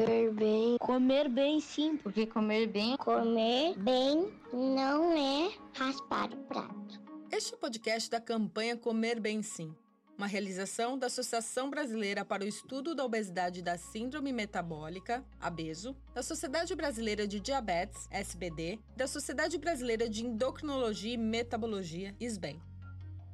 [0.00, 0.78] Comer bem.
[0.78, 2.96] Comer bem sim, porque comer bem.
[2.96, 6.98] Comer bem não é raspar o prato.
[7.30, 9.74] Este é o podcast da campanha Comer Bem Sim,
[10.16, 15.94] uma realização da Associação Brasileira para o Estudo da Obesidade e da Síndrome Metabólica, ABESO,
[16.14, 22.58] da Sociedade Brasileira de Diabetes, SBD, da Sociedade Brasileira de Endocrinologia e Metabologia, SBEM.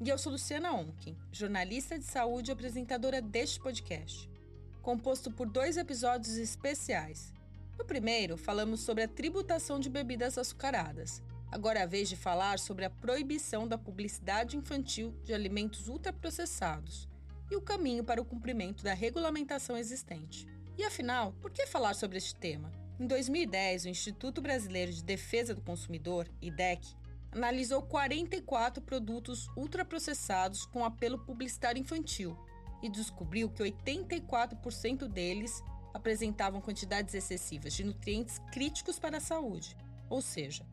[0.04, 4.28] E eu sou Luciana Onkin, jornalista de saúde e apresentadora deste podcast,
[4.86, 7.34] composto por dois episódios especiais.
[7.76, 11.20] No primeiro, falamos sobre a tributação de bebidas açucaradas.
[11.50, 17.08] Agora é a vez de falar sobre a proibição da publicidade infantil de alimentos ultraprocessados
[17.50, 20.46] e o caminho para o cumprimento da regulamentação existente.
[20.78, 22.70] E afinal, por que falar sobre este tema?
[23.00, 26.94] Em 2010, o Instituto Brasileiro de Defesa do Consumidor, IDEC,
[27.32, 32.38] analisou 44 produtos ultraprocessados com apelo publicitário infantil
[32.82, 35.62] e descobriu que 84% deles
[35.92, 39.76] apresentavam quantidades excessivas de nutrientes críticos para a saúde,
[40.10, 40.64] ou seja,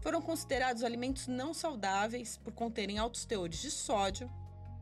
[0.00, 4.28] foram considerados alimentos não saudáveis por conterem altos teores de sódio,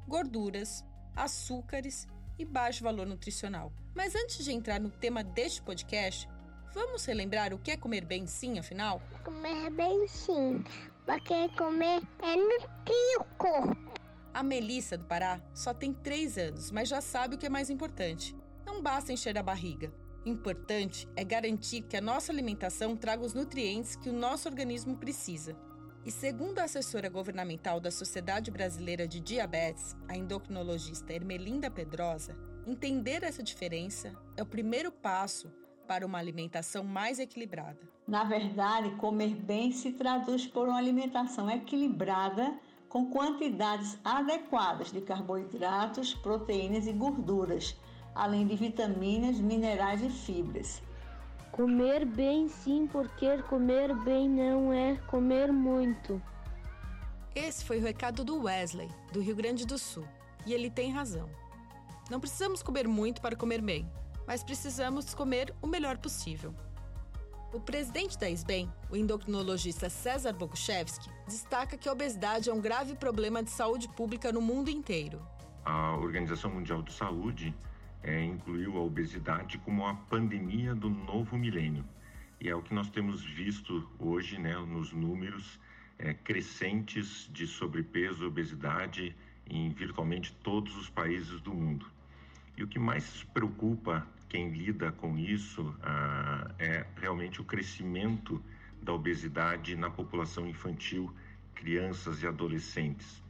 [0.09, 0.83] gorduras,
[1.15, 3.71] açúcares e baixo valor nutricional.
[3.95, 6.27] Mas antes de entrar no tema deste podcast,
[6.73, 9.03] vamos relembrar o que é comer bem sim, afinal?
[9.23, 10.65] Comer bem sim,
[11.05, 13.90] porque comer é nutrir o corpo.
[14.33, 17.69] A Melissa do Pará só tem 3 anos, mas já sabe o que é mais
[17.69, 18.37] importante.
[18.65, 19.93] Não basta encher a barriga.
[20.25, 25.57] Importante é garantir que a nossa alimentação traga os nutrientes que o nosso organismo precisa.
[26.05, 33.23] E segundo a assessora governamental da Sociedade Brasileira de Diabetes, a endocrinologista Ermelinda Pedrosa, entender
[33.23, 35.53] essa diferença é o primeiro passo
[35.89, 37.81] para uma alimentação mais equilibrada.
[38.07, 42.57] Na verdade, comer bem se traduz por uma alimentação equilibrada
[42.91, 47.77] com quantidades adequadas de carboidratos, proteínas e gorduras,
[48.13, 50.83] além de vitaminas, minerais e fibras.
[51.53, 56.21] Comer bem sim, porque comer bem não é comer muito.
[57.33, 60.05] Esse foi o recado do Wesley, do Rio Grande do Sul,
[60.45, 61.31] e ele tem razão.
[62.11, 63.89] Não precisamos comer muito para comer bem,
[64.27, 66.53] mas precisamos comer o melhor possível.
[67.53, 72.95] O presidente da SBEM, o endocrinologista César Boguchevski, destaca que a obesidade é um grave
[72.95, 75.21] problema de saúde pública no mundo inteiro.
[75.65, 77.53] A Organização Mundial de Saúde
[78.05, 81.85] é, incluiu a obesidade como a pandemia do novo milênio.
[82.41, 85.59] E é o que nós temos visto hoje né, nos números
[85.99, 91.85] é, crescentes de sobrepeso e obesidade em virtualmente todos os países do mundo.
[92.61, 98.45] E o que mais preocupa quem lida com isso ah, é realmente o crescimento
[98.83, 101.11] da obesidade na população infantil,
[101.55, 103.23] crianças e adolescentes.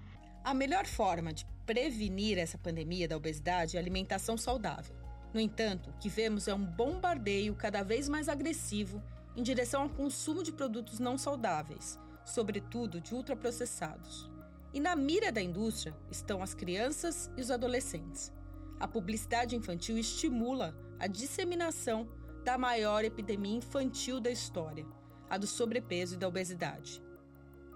[0.42, 4.96] A melhor forma de prevenir essa pandemia da obesidade é a alimentação saudável.
[5.32, 9.00] No entanto, o que vemos é um bombardeio cada vez mais agressivo
[9.36, 14.28] em direção ao consumo de produtos não saudáveis, sobretudo de ultraprocessados.
[14.74, 18.32] E na mira da indústria estão as crianças e os adolescentes.
[18.80, 22.08] A publicidade infantil estimula a disseminação
[22.42, 24.86] da maior epidemia infantil da história,
[25.28, 27.02] a do sobrepeso e da obesidade.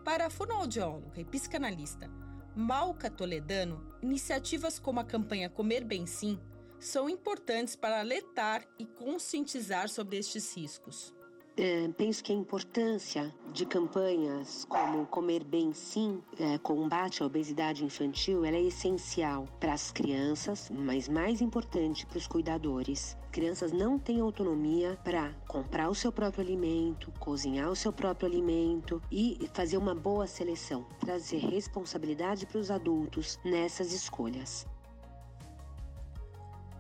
[0.03, 2.11] Para a fonoaudióloga e psicanalista
[2.57, 6.41] Malca Toledano, iniciativas como a campanha Comer Bem Sim
[6.79, 11.15] são importantes para alertar e conscientizar sobre estes riscos.
[11.57, 17.85] É, penso que a importância de campanhas como Comer Bem Sim, é, combate à obesidade
[17.85, 23.17] infantil, ela é essencial para as crianças, mas mais importante para os cuidadores.
[23.31, 29.01] Crianças não têm autonomia para comprar o seu próprio alimento, cozinhar o seu próprio alimento
[29.09, 34.67] e fazer uma boa seleção, trazer responsabilidade para os adultos nessas escolhas.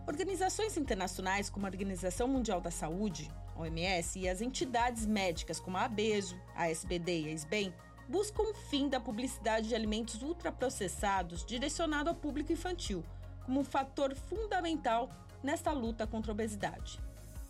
[0.04, 5.84] Organizações internacionais como a Organização Mundial da Saúde, OMS, e as entidades médicas como a
[5.84, 7.75] ABESO, a SBD e a SBEM
[8.09, 13.04] buscam o fim da publicidade de alimentos ultraprocessados direcionado ao público infantil,
[13.44, 15.08] como um fator fundamental
[15.43, 17.00] nesta luta contra a obesidade.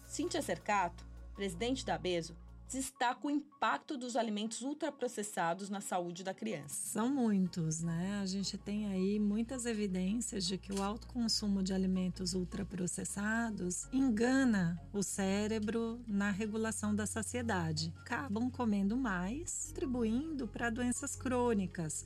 [0.07, 2.37] Cíntia Cercato, presidente da ABESO,
[2.75, 6.75] destaca o impacto dos alimentos ultraprocessados na saúde da criança.
[6.75, 8.19] São muitos, né?
[8.21, 14.77] A gente tem aí muitas evidências de que o alto consumo de alimentos ultraprocessados engana
[14.93, 17.95] o cérebro na regulação da saciedade.
[18.01, 22.05] Acabam comendo mais, contribuindo para doenças crônicas,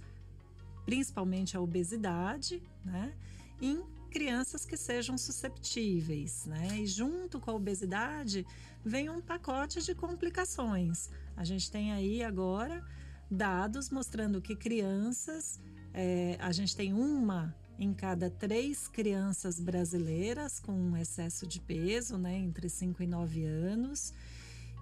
[0.85, 3.15] principalmente a obesidade, né?
[3.61, 6.79] Em crianças que sejam susceptíveis, né?
[6.79, 8.47] E junto com a obesidade
[8.85, 11.09] vem um pacote de complicações.
[11.37, 12.85] A gente tem aí agora
[13.31, 15.61] dados mostrando que crianças,
[15.93, 22.37] é, a gente tem uma em cada três crianças brasileiras com excesso de peso, né,
[22.37, 24.13] entre 5 e 9 anos.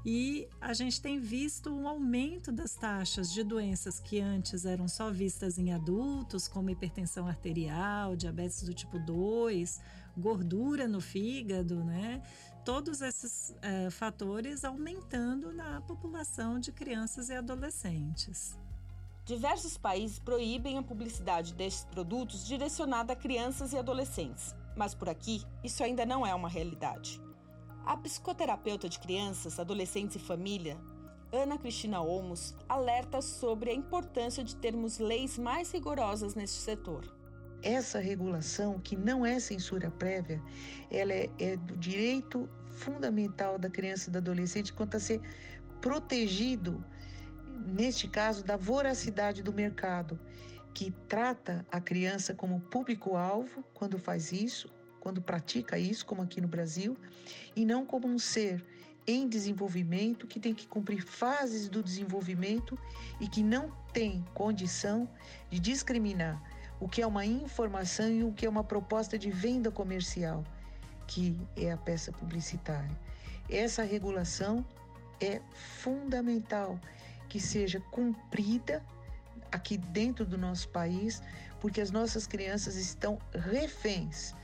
[0.09, 5.11] E a gente tem visto um aumento das taxas de doenças que antes eram só
[5.11, 9.81] vistas em adultos, como hipertensão arterial, diabetes do tipo 2,
[10.17, 12.23] gordura no fígado, né?
[12.67, 18.59] Todos esses é, fatores aumentando na população de crianças e adolescentes.
[19.25, 25.45] Diversos países proíbem a publicidade destes produtos direcionada a crianças e adolescentes, mas por aqui
[25.63, 27.23] isso ainda não é uma realidade.
[27.85, 30.77] A psicoterapeuta de crianças, adolescentes e família,
[31.33, 37.16] Ana Cristina Olmos, alerta sobre a importância de termos leis mais rigorosas neste setor.
[37.63, 40.41] Essa regulação, que não é censura prévia,
[40.91, 45.21] ela é, é do direito fundamental da criança e do adolescente quanto a ser
[45.81, 46.85] protegido
[47.67, 50.19] neste caso, da voracidade do mercado,
[50.75, 54.71] que trata a criança como público-alvo quando faz isso,
[55.01, 56.97] quando pratica isso, como aqui no Brasil,
[57.55, 58.65] e não como um ser
[59.07, 62.77] em desenvolvimento que tem que cumprir fases do desenvolvimento
[63.21, 65.09] e que não tem condição
[65.49, 66.43] de discriminar
[66.79, 70.45] o que é uma informação e o que é uma proposta de venda comercial,
[71.07, 72.91] que é a peça publicitária.
[73.49, 74.65] Essa regulação
[75.21, 75.41] é
[75.81, 76.79] fundamental
[77.29, 78.83] que seja cumprida
[79.51, 81.23] aqui dentro do nosso país,
[81.61, 84.35] porque as nossas crianças estão reféns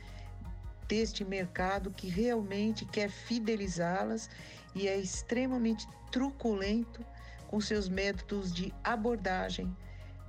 [0.88, 4.31] deste mercado que realmente quer fidelizá-las
[4.75, 7.05] e é extremamente truculento
[7.49, 9.75] com seus métodos de abordagem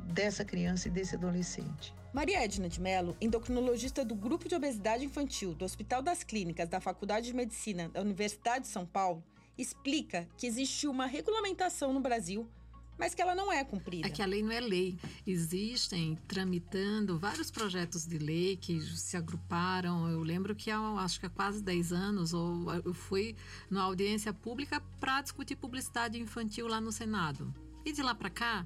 [0.03, 1.93] dessa criança e desse adolescente.
[2.13, 6.79] Maria Edna de Mello, endocrinologista do Grupo de Obesidade Infantil do Hospital das Clínicas da
[6.79, 9.23] Faculdade de Medicina da Universidade de São Paulo,
[9.57, 12.47] explica que existe uma regulamentação no Brasil
[12.97, 14.07] mas que ela não é cumprida.
[14.07, 14.97] É que a lei não é lei.
[15.25, 20.07] Existem tramitando vários projetos de lei que se agruparam.
[20.09, 23.35] Eu lembro que há, acho que há quase 10 anos, ou eu fui
[23.69, 27.53] numa audiência pública para discutir publicidade infantil lá no Senado.
[27.85, 28.65] E de lá para cá,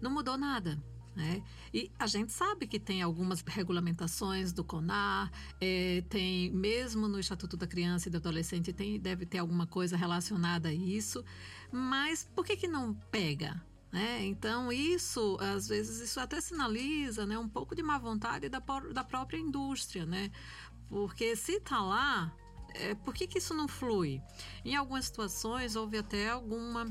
[0.00, 0.78] não mudou nada.
[1.18, 1.42] Né?
[1.74, 7.56] E a gente sabe que tem algumas regulamentações do CONAR, é, tem mesmo no Estatuto
[7.56, 11.24] da Criança e do Adolescente tem, deve ter alguma coisa relacionada a isso,
[11.72, 13.60] mas por que, que não pega?
[13.90, 18.62] né então, isso, às vezes, isso até sinaliza né, um pouco de má vontade da,
[18.92, 20.30] da própria indústria, né?
[20.88, 22.32] Porque se está lá,
[22.74, 24.22] é, por que, que isso não flui?
[24.64, 26.86] Em algumas situações, houve até alguma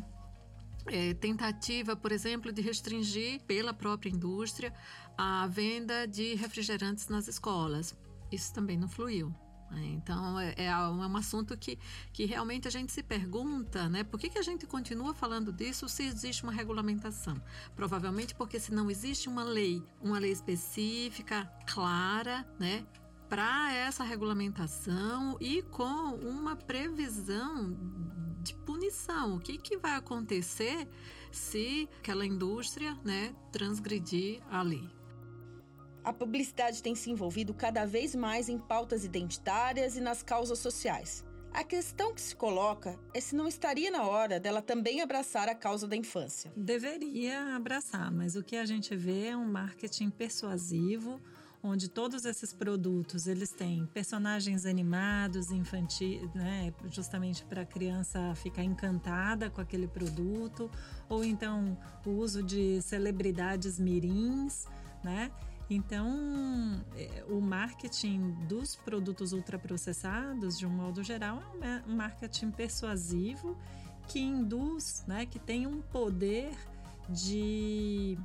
[0.87, 4.73] é, tentativa, por exemplo, de restringir pela própria indústria
[5.17, 7.95] a venda de refrigerantes nas escolas.
[8.31, 9.33] Isso também não fluiu.
[9.71, 9.85] Né?
[9.93, 11.77] Então, é, é, um assunto que,
[12.13, 14.03] que realmente a gente se pergunta, né?
[14.03, 17.41] Por que, que a gente continua falando disso se existe uma regulamentação?
[17.75, 22.85] Provavelmente porque se não existe uma lei, uma lei específica, clara, né?
[23.27, 27.75] Para essa regulamentação e com uma previsão
[28.47, 29.35] de punição.
[29.35, 30.87] O que, que vai acontecer
[31.31, 34.89] se aquela indústria né, transgredir a lei?
[36.03, 41.25] A publicidade tem se envolvido cada vez mais em pautas identitárias e nas causas sociais.
[41.51, 45.55] A questão que se coloca é se não estaria na hora dela também abraçar a
[45.55, 46.53] causa da infância.
[46.55, 51.19] Deveria abraçar, mas o que a gente vê é um marketing persuasivo
[51.61, 58.63] onde todos esses produtos eles têm personagens animados, infantis, né, justamente para a criança ficar
[58.63, 60.69] encantada com aquele produto,
[61.09, 64.65] ou então o uso de celebridades mirins,
[65.03, 65.31] né?
[65.69, 73.57] Então, é, o marketing dos produtos ultraprocessados, de um modo geral, é um marketing persuasivo
[74.07, 76.55] que induz, né, que tem um poder
[77.09, 78.17] de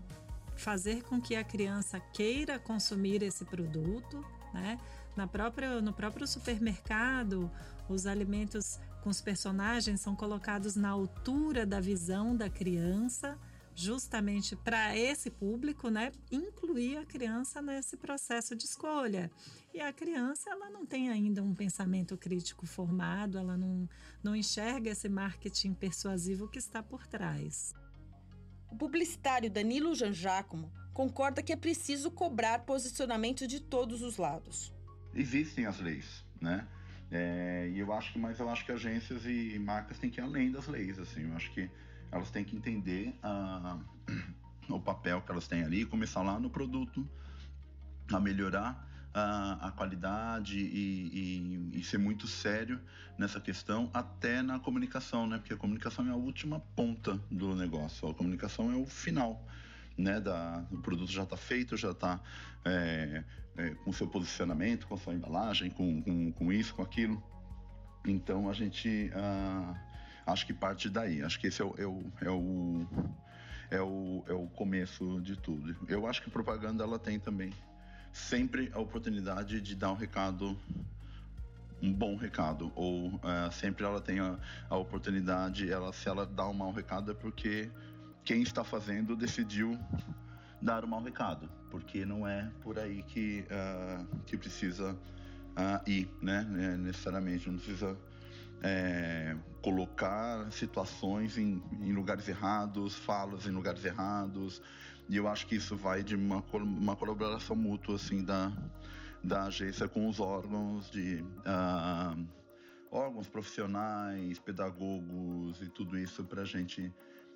[0.62, 4.78] fazer com que a criança queira consumir esse produto, né?
[5.16, 7.50] Na própria, no próprio supermercado,
[7.88, 13.38] os alimentos com os personagens são colocados na altura da visão da criança,
[13.74, 19.30] justamente para esse público, né, incluir a criança nesse processo de escolha.
[19.74, 23.88] E a criança, ela não tem ainda um pensamento crítico formado, ela não,
[24.22, 27.74] não enxerga esse marketing persuasivo que está por trás.
[28.72, 34.72] O publicitário Danilo Janjacomo concorda que é preciso cobrar posicionamento de todos os lados.
[35.14, 36.66] Existem as leis, né?
[37.10, 40.24] É, e eu acho que, mas eu acho que agências e marcas têm que ir
[40.24, 41.28] além das leis, assim.
[41.28, 41.70] Eu acho que
[42.10, 43.78] elas têm que entender a,
[44.70, 47.06] o papel que elas têm ali começar lá no produto
[48.10, 52.80] a melhorar a, a qualidade e, e, e, ser muito sério
[53.18, 55.38] nessa questão, até na comunicação, né?
[55.38, 59.46] Porque a comunicação é a última ponta do negócio, a comunicação é o final.
[59.96, 62.18] Né, da, o produto já está feito, já está
[62.64, 63.22] é,
[63.58, 67.22] é, com seu posicionamento, com sua embalagem, com, com, com isso, com aquilo.
[68.06, 69.76] Então a gente uh,
[70.26, 71.22] acho que parte daí.
[71.22, 72.86] Acho que esse é o, é o, é o,
[73.70, 75.76] é o, é o começo de tudo.
[75.86, 77.52] Eu acho que a propaganda ela tem também
[78.12, 80.58] sempre a oportunidade de dar um recado
[81.80, 84.38] um bom recado ou uh, sempre ela tem a,
[84.70, 87.70] a, oportunidade ela se ela dá um mau recado é porque
[88.24, 89.76] quem está fazendo decidiu
[90.60, 96.08] dar um mau recado porque não é por aí que uh, que precisa uh, ir
[96.20, 96.46] né?
[96.58, 97.98] É, necessariamente não precisa
[98.62, 104.62] é, colocar situações em, em, lugares errados, falas em lugares errados,
[105.08, 108.52] e eu acho que isso vai de uma, uma colaboração mútua assim da,
[109.22, 112.26] da agência com os órgãos de uh,
[112.90, 116.82] órgãos profissionais, pedagogos e tudo isso para a gente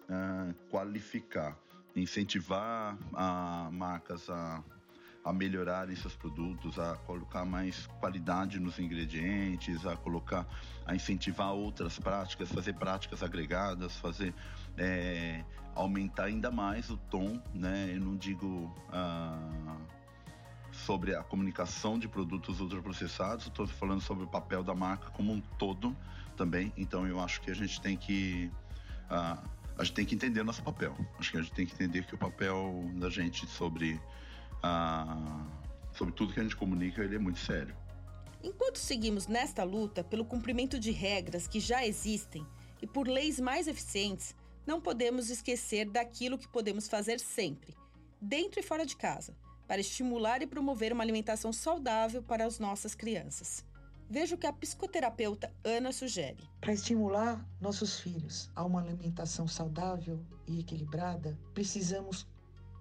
[0.08, 1.58] uh, qualificar,
[1.94, 4.62] incentivar a marcas a
[5.26, 10.46] a melhorarem seus produtos, a colocar mais qualidade nos ingredientes, a colocar,
[10.86, 14.32] a incentivar outras práticas, fazer práticas agregadas, fazer
[14.78, 17.90] é, aumentar ainda mais o tom, né?
[17.92, 19.76] Eu não digo ah,
[20.70, 25.40] sobre a comunicação de produtos ultraprocessados, estou falando sobre o papel da marca como um
[25.58, 25.96] todo
[26.36, 26.72] também.
[26.76, 28.48] Então eu acho que a gente tem que
[29.10, 29.42] ah,
[29.76, 30.96] a gente tem que entender nosso papel.
[31.18, 34.00] Acho que a gente tem que entender que o papel da gente sobre
[35.92, 37.74] sobre tudo que a gente comunica, ele é muito sério.
[38.42, 42.46] Enquanto seguimos nesta luta pelo cumprimento de regras que já existem
[42.80, 44.34] e por leis mais eficientes,
[44.66, 47.74] não podemos esquecer daquilo que podemos fazer sempre,
[48.20, 52.94] dentro e fora de casa, para estimular e promover uma alimentação saudável para as nossas
[52.94, 53.64] crianças.
[54.08, 56.48] Veja o que a psicoterapeuta Ana sugere.
[56.60, 62.26] Para estimular nossos filhos a uma alimentação saudável e equilibrada, precisamos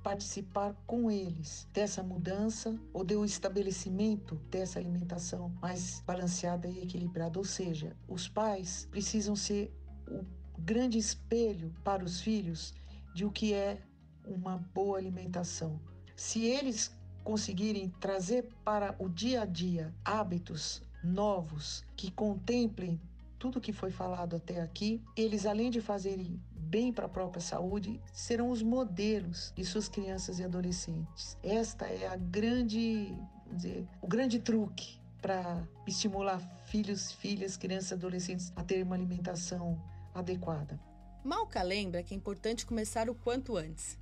[0.05, 7.39] participar com eles dessa mudança ou do estabelecimento dessa alimentação mais balanceada e equilibrada.
[7.39, 9.75] Ou seja, os pais precisam ser
[10.07, 10.23] o
[10.59, 12.71] grande espelho para os filhos
[13.15, 13.81] de o que é
[14.27, 15.81] uma boa alimentação.
[16.15, 23.01] Se eles conseguirem trazer para o dia a dia hábitos novos que contemplem
[23.37, 28.01] tudo que foi falado até aqui, eles além de fazerem bem para a própria saúde
[28.11, 31.37] serão os modelos de suas crianças e adolescentes.
[31.43, 33.15] Esta é a grande,
[33.51, 39.81] dizer, o grande truque para estimular filhos, filhas, crianças e adolescentes a terem uma alimentação
[40.13, 40.79] adequada.
[41.23, 43.97] Malca lembra que é importante começar o quanto antes.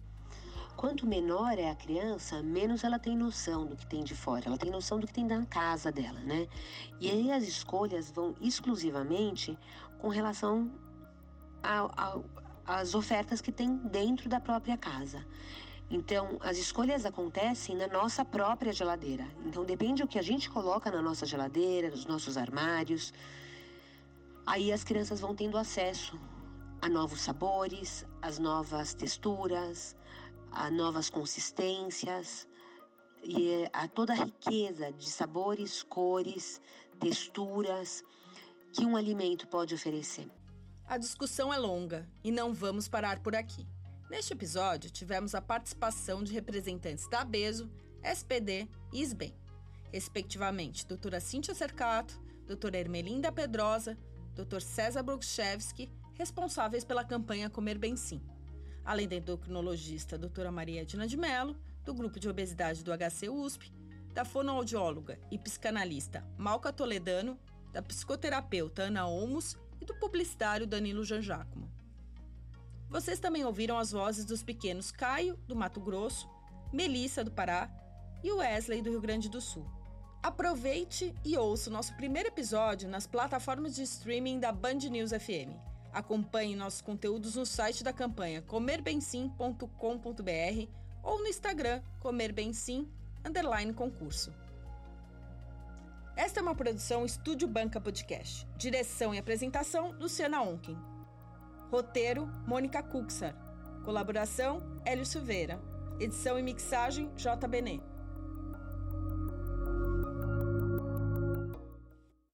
[0.76, 4.58] Quanto menor é a criança, menos ela tem noção do que tem de fora, ela
[4.58, 6.48] tem noção do que tem na casa dela, né?
[7.00, 9.58] E aí as escolhas vão exclusivamente
[10.00, 10.70] com relação
[12.66, 15.26] as ofertas que tem dentro da própria casa.
[15.90, 19.28] Então, as escolhas acontecem na nossa própria geladeira.
[19.46, 23.14] Então, depende do que a gente coloca na nossa geladeira, nos nossos armários.
[24.46, 26.20] Aí as crianças vão tendo acesso
[26.82, 29.96] a novos sabores, as novas texturas,
[30.54, 32.48] a novas consistências
[33.24, 36.62] e a toda a riqueza de sabores, cores,
[37.00, 38.04] texturas
[38.72, 40.30] que um alimento pode oferecer.
[40.86, 43.68] A discussão é longa e não vamos parar por aqui.
[44.10, 47.70] Neste episódio, tivemos a participação de representantes da ABESO,
[48.04, 49.34] SPD e SBEM,
[49.92, 53.98] respectivamente doutora Cíntia Cercato, doutora Ermelinda Pedrosa,
[54.36, 54.62] Dr.
[54.62, 58.22] César Brukchevski, responsáveis pela campanha Comer Bem Sim,
[58.86, 63.72] além da endocrinologista doutora Maria Edna de Mello, do grupo de obesidade do HC USP,
[64.14, 67.38] da fonoaudióloga e psicanalista Malca Toledano,
[67.72, 71.70] da psicoterapeuta Ana Olmos e do publicitário Danilo Janjacomo.
[72.90, 76.30] Vocês também ouviram as vozes dos pequenos Caio, do Mato Grosso,
[76.72, 77.70] Melissa, do Pará
[78.24, 79.66] e Wesley, do Rio Grande do Sul.
[80.22, 85.73] Aproveite e ouça o nosso primeiro episódio nas plataformas de streaming da Band News FM.
[85.94, 90.68] Acompanhe nossos conteúdos no site da campanha comerbemsim.com.br
[91.04, 92.90] ou no Instagram comerbemsim
[93.24, 94.34] underline concurso.
[96.16, 98.48] Esta é uma produção Estúdio Banca Podcast.
[98.58, 100.78] Direção e apresentação, Luciana Onken.
[101.72, 103.36] Roteiro, Mônica Cuxar.
[103.84, 105.60] Colaboração, Hélio Silveira.
[106.00, 107.48] Edição e mixagem, J.
[107.48, 107.93] Benet.